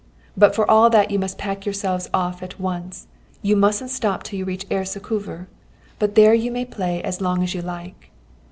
'But 0.35 0.55
for 0.55 0.67
all 0.67 0.89
that 0.89 1.11
you 1.11 1.19
must 1.19 1.37
pack 1.37 1.63
yourselves 1.63 2.09
off 2.11 2.41
at 2.41 2.59
once. 2.59 3.05
You 3.43 3.55
mustn't 3.55 3.91
stop 3.91 4.23
till 4.23 4.39
you 4.39 4.45
reach 4.45 4.65
Ersekuvar, 4.71 5.45
but 5.99 6.15
there 6.15 6.33
you 6.33 6.49
may 6.49 6.65
play 6.65 7.03
as 7.03 7.21
long 7.21 7.43
as 7.43 7.53
you 7.53 7.61
like.' 7.61 8.09